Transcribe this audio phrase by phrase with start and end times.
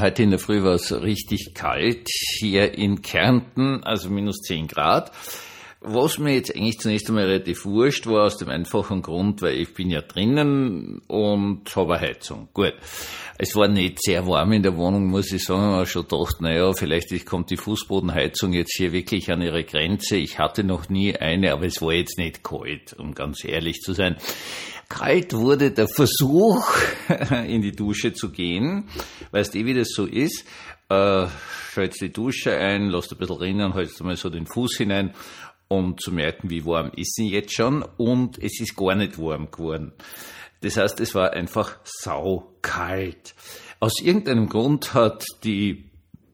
[0.00, 2.08] Heute in der Früh war es richtig kalt
[2.38, 5.10] hier in Kärnten, also minus 10 Grad.
[5.80, 9.74] Was mir jetzt eigentlich zunächst einmal relativ wurscht war, aus dem einfachen Grund, weil ich
[9.74, 12.48] bin ja drinnen und habe Heizung.
[12.52, 12.74] Gut.
[13.38, 16.72] Es war nicht sehr warm in der Wohnung, muss ich sagen, aber schon gedacht, naja,
[16.72, 20.16] vielleicht kommt die Fußbodenheizung jetzt hier wirklich an ihre Grenze.
[20.16, 23.92] Ich hatte noch nie eine, aber es war jetzt nicht kalt, um ganz ehrlich zu
[23.92, 24.16] sein.
[24.88, 26.66] Kalt wurde der Versuch,
[27.46, 28.88] in die Dusche zu gehen.
[29.30, 30.44] Weißt du, wie das so ist?
[30.88, 31.26] Äh,
[31.70, 35.12] schaltest die Dusche ein, lässt ein bisschen rinnen, hältst mal so den Fuß hinein,
[35.68, 37.84] um zu merken, wie warm ist sie jetzt schon.
[37.96, 39.92] Und es ist gar nicht warm geworden.
[40.60, 43.34] Das heißt, es war einfach saukalt.
[43.80, 45.84] Aus irgendeinem Grund hat die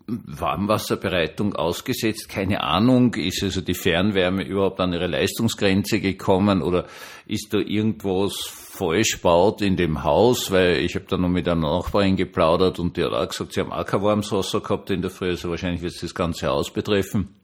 [0.06, 2.28] Warmwasserbereitung ausgesetzt.
[2.28, 6.86] Keine Ahnung, ist also die Fernwärme überhaupt an ihre Leistungsgrenze gekommen oder
[7.26, 8.34] ist da irgendwas
[8.74, 12.96] falsch baut in dem Haus, weil ich habe da noch mit einer Nachbarin geplaudert und
[12.96, 15.48] die hat auch gesagt, sie haben auch kein warmes Wasser gehabt in der Früh, also
[15.48, 17.43] wahrscheinlich wird es das ganze Haus betreffen.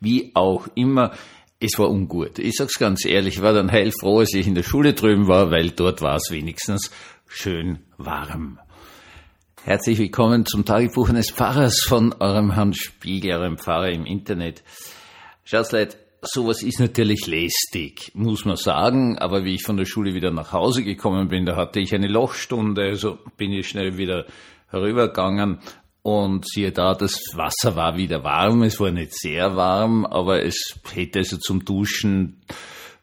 [0.00, 1.12] Wie auch immer,
[1.60, 2.38] es war ungut.
[2.38, 5.50] Ich sag's ganz ehrlich, ich war dann heilfroh, als ich in der Schule drüben war,
[5.50, 6.90] weil dort war es wenigstens
[7.28, 8.58] schön warm.
[9.62, 14.62] Herzlich willkommen zum Tagebuch eines Pfarrers von eurem Herrn Spiegel, eurem Pfarrer im Internet.
[15.44, 20.14] Schaut's Leute, sowas ist natürlich lästig, muss man sagen, aber wie ich von der Schule
[20.14, 24.24] wieder nach Hause gekommen bin, da hatte ich eine Lochstunde, also bin ich schnell wieder
[24.70, 25.58] herübergegangen
[26.02, 30.78] und siehe da, das Wasser war wieder warm, es war nicht sehr warm, aber es
[30.92, 32.40] hätte also zum Duschen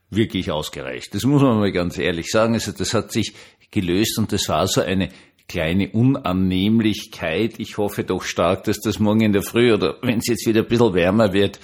[0.10, 1.14] wirklich ausgereicht.
[1.14, 2.54] Das muss man mal ganz ehrlich sagen.
[2.54, 3.34] Also das hat sich
[3.72, 5.10] gelöst und das war so eine
[5.48, 7.60] kleine Unannehmlichkeit.
[7.60, 10.62] Ich hoffe doch stark, dass das morgen in der Früh oder wenn es jetzt wieder
[10.62, 11.60] ein bisschen wärmer wird,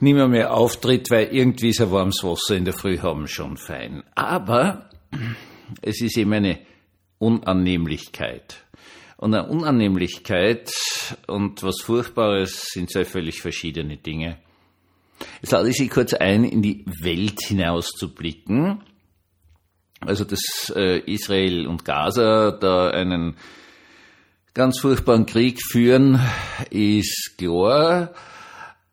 [0.00, 3.56] nicht mehr mehr auftritt, weil irgendwie ist ein warmes Wasser in der Früh haben schon
[3.56, 4.02] fein.
[4.14, 4.90] Aber
[5.82, 6.58] es ist eben eine
[7.18, 8.64] Unannehmlichkeit.
[9.24, 10.70] Und eine Unannehmlichkeit
[11.26, 14.36] und was Furchtbares sind zwei völlig verschiedene Dinge.
[15.40, 18.82] Jetzt lade ich Sie kurz ein, in die Welt hinaus zu blicken.
[20.00, 23.38] Also, dass äh, Israel und Gaza da einen
[24.52, 26.20] ganz furchtbaren Krieg führen,
[26.68, 28.12] ist klar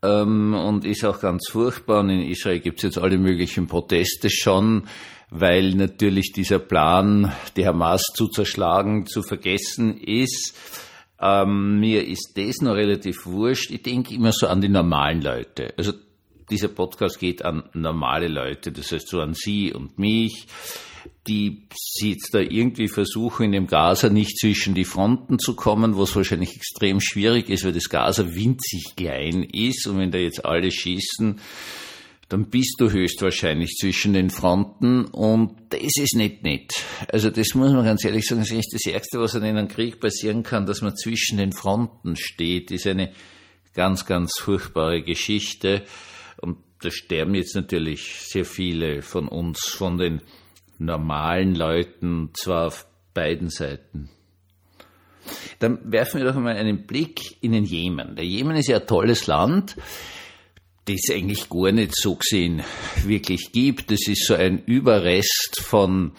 [0.04, 2.00] ähm, und ist auch ganz furchtbar.
[2.02, 4.88] Und in Israel gibt es jetzt alle möglichen Proteste schon
[5.32, 10.56] weil natürlich dieser Plan, die Hamas zu zerschlagen, zu vergessen ist.
[11.20, 13.72] Ähm, mir ist das noch relativ wurscht.
[13.72, 15.74] Ich denke immer so an die normalen Leute.
[15.78, 15.94] Also
[16.50, 20.48] dieser Podcast geht an normale Leute, das heißt so an Sie und mich,
[21.28, 21.68] die
[22.02, 26.56] jetzt da irgendwie versuchen, in dem Gaza nicht zwischen die Fronten zu kommen, was wahrscheinlich
[26.56, 31.40] extrem schwierig ist, weil das Gaza winzig klein ist und wenn da jetzt alle schießen,
[32.30, 36.72] dann bist du höchstwahrscheinlich zwischen den Fronten und das ist nicht nett.
[37.10, 39.68] Also das muss man ganz ehrlich sagen, das ist echt das Ärgste, was in einem
[39.68, 43.12] Krieg passieren kann, dass man zwischen den Fronten steht, ist eine
[43.74, 45.84] ganz, ganz furchtbare Geschichte
[46.42, 50.22] und da sterben jetzt natürlich sehr viele von uns, von den
[50.86, 54.10] normalen Leuten, zwar auf beiden Seiten.
[55.60, 58.16] Dann werfen wir doch mal einen Blick in den Jemen.
[58.16, 59.76] Der Jemen ist ja ein tolles Land
[60.86, 62.64] das eigentlich gar nicht so gesehen
[63.04, 63.92] wirklich gibt.
[63.92, 66.14] Das ist so ein Überrest von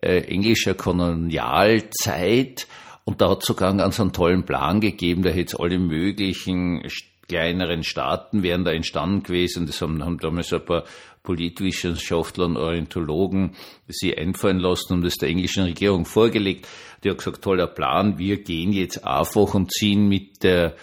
[0.00, 2.66] äh, englischer Kolonialzeit.
[3.04, 5.78] Und da hat es sogar einen ganz einen tollen Plan gegeben, da hätte es alle
[5.78, 6.82] möglichen
[7.28, 9.66] kleineren Staaten wären da entstanden gewesen.
[9.66, 10.84] Das haben, haben damals ein paar
[11.22, 13.56] Politwissenschaftler und Orientologen
[13.88, 16.68] sie einfallen lassen und das der englischen Regierung vorgelegt.
[17.02, 20.76] Die hat gesagt, toller Plan, wir gehen jetzt einfach und ziehen mit der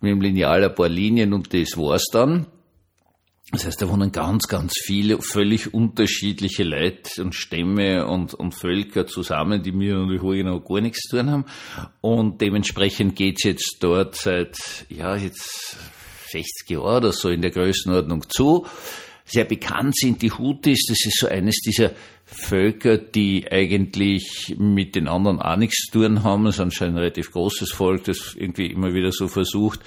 [0.00, 2.46] mit dem Lineal ein paar Linien und das war's dann.
[3.52, 9.06] Das heißt, da wohnen ganz, ganz viele völlig unterschiedliche Leute und Stämme und, und Völker
[9.06, 11.44] zusammen, die mir und genau gar nichts zu tun haben.
[12.00, 14.56] Und dementsprechend geht's jetzt dort seit,
[14.88, 15.76] ja, jetzt
[16.30, 18.66] 60 Jahren oder so in der Größenordnung zu.
[19.26, 20.86] Sehr bekannt sind die Hutis.
[20.88, 21.90] Das ist so eines dieser
[22.24, 26.46] Völker, die eigentlich mit den anderen auch nichts zu tun haben.
[26.46, 29.80] Es ist anscheinend ein relativ großes Volk, das irgendwie immer wieder so versucht,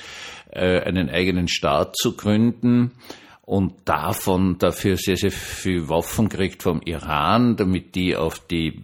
[0.52, 2.92] äh, einen eigenen Staat zu gründen
[3.46, 8.84] und davon dafür sehr, sehr viel Waffen kriegt vom Iran, damit die auf die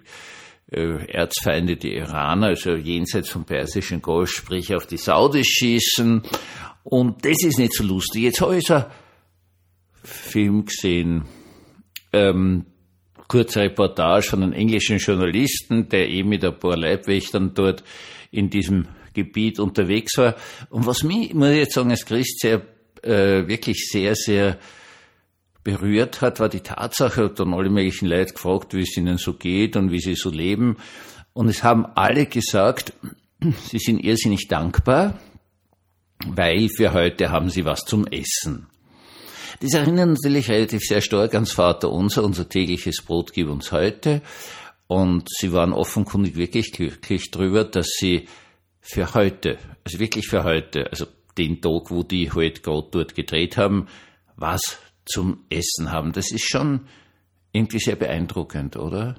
[0.71, 6.21] äh, Erzfeinde, die Iraner, also jenseits vom Persischen Golf, sprich auf die Saudis schießen.
[6.83, 8.23] Und das ist nicht so lustig.
[8.23, 8.85] Jetzt habe ich so einen
[10.03, 11.25] Film gesehen,
[12.13, 12.65] ähm,
[13.27, 17.83] kurze Reportage von einem englischen Journalisten, der eben mit ein paar Leibwächtern dort
[18.29, 20.35] in diesem Gebiet unterwegs war.
[20.69, 22.61] Und was mich, muss ich jetzt sagen, als Christ sehr
[23.03, 24.57] äh, wirklich sehr, sehr
[25.63, 29.33] berührt hat, war die Tatsache, hat dann alle möglichen Leute gefragt, wie es ihnen so
[29.33, 30.77] geht und wie sie so leben.
[31.33, 32.93] Und es haben alle gesagt,
[33.69, 35.19] sie sind irrsinnig dankbar,
[36.25, 38.67] weil für heute haben sie was zum Essen.
[39.59, 44.21] Das erinnert natürlich relativ sehr stark ans Vater unser, unser tägliches Brot gib uns heute.
[44.87, 48.27] Und sie waren offenkundig wirklich glücklich darüber, dass sie
[48.81, 51.05] für heute, also wirklich für heute, also
[51.37, 53.87] den Tag, wo die halt gerade dort gedreht haben,
[54.35, 56.11] was zum Essen haben.
[56.11, 56.81] Das ist schon
[57.51, 59.15] irgendwie sehr beeindruckend, oder?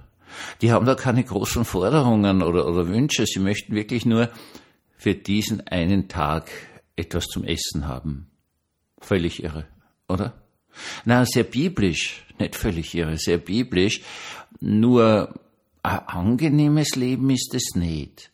[0.60, 3.26] Die haben da keine großen Forderungen oder, oder Wünsche.
[3.26, 4.30] Sie möchten wirklich nur
[4.96, 6.50] für diesen einen Tag
[6.96, 8.30] etwas zum Essen haben.
[9.00, 9.66] Völlig irre,
[10.08, 10.34] oder?
[11.04, 14.00] Na, sehr biblisch, nicht völlig irre, sehr biblisch.
[14.60, 15.34] Nur
[15.82, 18.30] ein angenehmes Leben ist es nicht.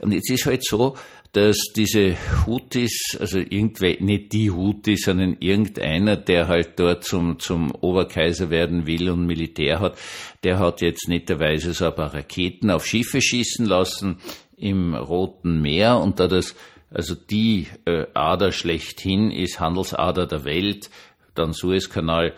[0.00, 0.96] Und jetzt ist halt so,
[1.32, 2.16] dass diese
[2.46, 8.86] Hutis, also irgendwer, nicht die Hutis, sondern irgendeiner, der halt dort zum, zum Oberkaiser werden
[8.86, 9.98] will und Militär hat,
[10.42, 14.18] der hat jetzt netterweise so ein paar Raketen auf Schiffe schießen lassen
[14.56, 15.98] im Roten Meer.
[15.98, 16.56] Und da das,
[16.90, 20.88] also die äh, Ader schlechthin ist, Handelsader der Welt,
[21.34, 22.34] dann Suezkanal,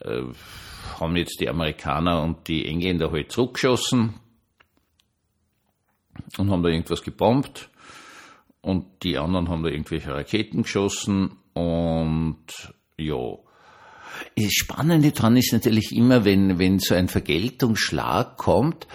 [0.00, 0.20] äh,
[1.00, 4.14] haben jetzt die Amerikaner und die Engländer halt zurückgeschossen
[6.36, 7.70] und haben da irgendwas gebombt
[8.64, 12.46] und die anderen haben da irgendwelche Raketen geschossen und
[12.96, 13.36] ja.
[14.36, 18.86] Das Spannende daran ist natürlich immer, wenn, wenn so ein Vergeltungsschlag kommt,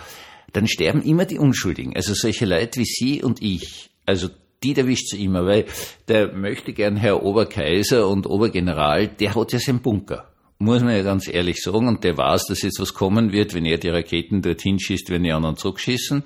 [0.54, 1.96] dann sterben immer die Unschuldigen.
[1.96, 3.90] Also solche Leute wie Sie und ich.
[4.06, 4.30] Also
[4.64, 5.66] die erwischt sie immer, weil
[6.08, 10.30] der möchte gern Herr Oberkaiser und Obergeneral, der hat ja seinen Bunker.
[10.62, 13.64] Muss man ja ganz ehrlich sagen, und der weiß, dass jetzt was kommen wird, wenn
[13.64, 16.24] er die Raketen dorthin schießt, wenn die anderen zurückschießen.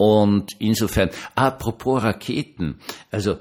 [0.00, 2.78] Und insofern, apropos Raketen,
[3.10, 3.36] also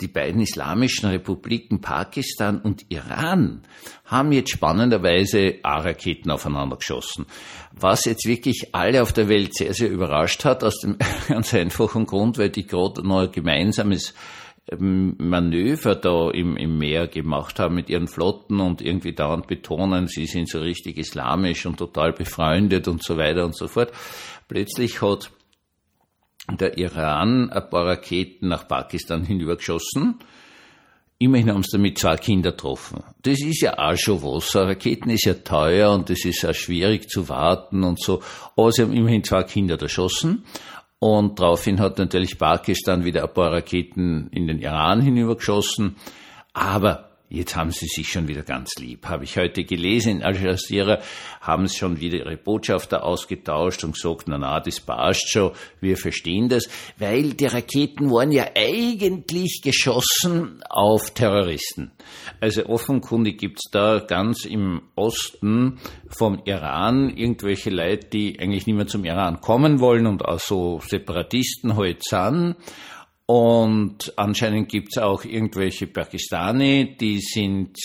[0.00, 3.62] die beiden islamischen Republiken Pakistan und Iran
[4.04, 7.26] haben jetzt spannenderweise A-Raketen aufeinander geschossen.
[7.72, 12.06] Was jetzt wirklich alle auf der Welt sehr, sehr überrascht hat, aus dem ganz einfachen
[12.06, 14.14] Grund, weil die gerade noch ein gemeinsames
[14.70, 20.06] ähm, Manöver da im, im Meer gemacht haben mit ihren Flotten und irgendwie dauernd betonen,
[20.06, 23.90] sie sind so richtig islamisch und total befreundet und so weiter und so fort.
[24.46, 25.32] Plötzlich hat
[26.50, 30.18] der Iran ein paar Raketen nach Pakistan hinübergeschossen.
[31.18, 33.02] Immerhin haben sie damit zwei Kinder getroffen.
[33.22, 34.54] Das ist ja auch schon was.
[34.54, 38.20] Raketen ist ja teuer und es ist auch schwierig zu warten und so.
[38.56, 40.44] Aber sie haben immerhin zwei Kinder erschossen.
[40.98, 45.96] Und daraufhin hat natürlich Pakistan wieder ein paar Raketen in den Iran hinübergeschossen.
[46.52, 49.06] Aber Jetzt haben sie sich schon wieder ganz lieb.
[49.06, 51.00] Habe ich heute gelesen, in Al Jazeera
[51.40, 55.96] haben sie schon wieder ihre Botschafter ausgetauscht und gesagt, na na, das passt schon, wir
[55.96, 56.68] verstehen das,
[56.98, 61.92] weil die Raketen waren ja eigentlich geschossen auf Terroristen.
[62.40, 65.78] Also offenkundig gibt's da ganz im Osten
[66.08, 70.80] vom Iran irgendwelche Leute, die eigentlich nicht mehr zum Iran kommen wollen und auch so
[70.86, 72.56] Separatisten heute sind
[73.26, 77.78] und anscheinend gibt's auch irgendwelche Pakistani, die sind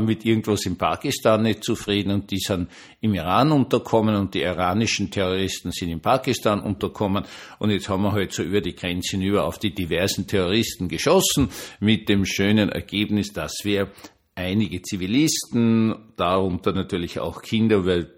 [0.00, 2.68] mit irgendwas in Pakistan nicht zufrieden und die sind
[3.00, 7.24] im Iran unterkommen und die iranischen Terroristen sind in Pakistan unterkommen.
[7.60, 11.48] Und jetzt haben wir halt so über die Grenze hinüber auf die diversen Terroristen geschossen
[11.78, 13.92] mit dem schönen Ergebnis, dass wir
[14.34, 18.15] einige Zivilisten, darunter natürlich auch Kinder, weil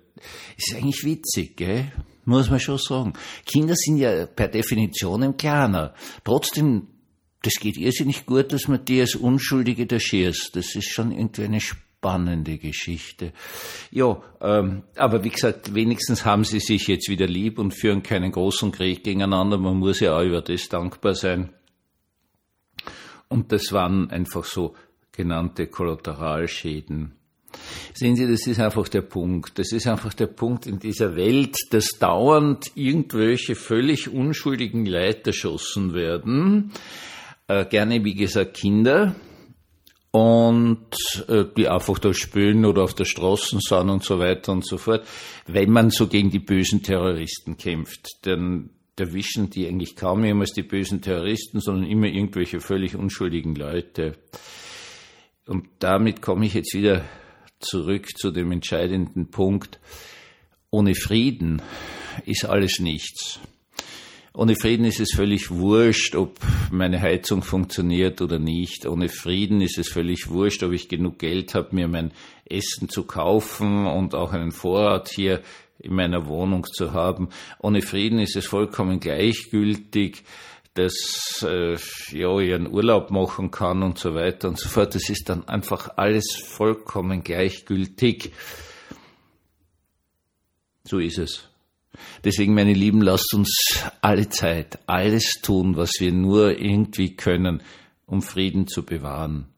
[0.57, 1.93] ist eigentlich witzig, gell?
[2.29, 3.15] muss man schon sagen.
[3.47, 5.95] Kinder sind ja per Definition im Kleiner.
[6.25, 6.87] Trotzdem,
[7.43, 10.55] das geht irrsinnig gut, dass man die als Unschuldige da schießt.
[10.55, 13.33] Das ist schon irgendwie eine spannende Geschichte.
[13.91, 18.31] Ja, ähm, aber wie gesagt, wenigstens haben sie sich jetzt wieder lieb und führen keinen
[18.31, 19.59] großen Krieg gegeneinander.
[19.59, 21.55] Man muss ja auch über das dankbar sein.
[23.29, 24.75] Und das waren einfach so
[25.13, 27.18] genannte Kollateralschäden.
[27.99, 29.59] Sehen Sie, das ist einfach der Punkt.
[29.59, 35.95] Das ist einfach der Punkt in dieser Welt, dass dauernd irgendwelche völlig unschuldigen Leute erschossen
[35.95, 36.71] werden.
[37.49, 39.17] Äh, gerne, wie gesagt, Kinder.
[40.13, 40.95] Und
[41.27, 44.79] äh, die einfach da spülen oder auf der Straße sind und so weiter und so
[44.79, 45.05] fort.
[45.49, 50.63] Wenn man so gegen die bösen Terroristen kämpft, dann erwischen die eigentlich kaum jemals die
[50.63, 54.13] bösen Terroristen, sondern immer irgendwelche völlig unschuldigen Leute.
[55.49, 57.03] Und damit komme ich jetzt wieder
[57.61, 59.79] zurück zu dem entscheidenden Punkt.
[60.71, 61.63] Ohne Frieden
[62.27, 63.41] ist alles nichts.
[64.35, 66.39] Ohne Frieden ist es völlig wurscht, ob
[66.71, 68.87] meine Heizung funktioniert oder nicht.
[68.87, 72.13] Ohne Frieden ist es völlig wurscht, ob ich genug Geld habe, mir mein
[72.45, 75.43] Essen zu kaufen und auch einen Vorrat hier
[75.81, 77.31] in meiner Wohnung zu haben.
[77.61, 80.23] Ohne Frieden ist es vollkommen gleichgültig,
[80.75, 81.77] dass äh,
[82.13, 84.95] ja, ich einen Urlaub machen kann und so weiter und so fort.
[84.95, 88.33] Das ist dann einfach alles vollkommen gleichgültig.
[90.85, 91.49] So ist es.
[92.25, 97.63] Deswegen, meine Lieben, lasst uns alle Zeit alles tun, was wir nur irgendwie können,
[98.07, 99.49] um Frieden zu bewahren.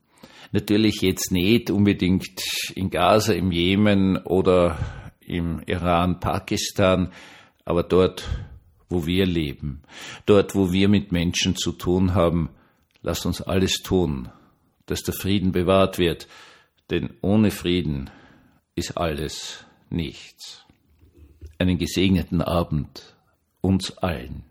[0.53, 2.41] Natürlich jetzt nicht unbedingt
[2.75, 4.79] in Gaza, im Jemen oder
[5.21, 7.13] im Iran, Pakistan,
[7.65, 8.27] aber dort,
[8.91, 9.83] wo wir leben,
[10.27, 12.51] dort, wo wir mit Menschen zu tun haben,
[13.03, 14.29] lasst uns alles tun,
[14.87, 16.29] dass der Frieden bewahrt wird,
[16.91, 18.11] denn ohne Frieden
[18.75, 20.67] ist alles nichts.
[21.59, 23.17] Einen gesegneten Abend
[23.61, 24.50] uns allen.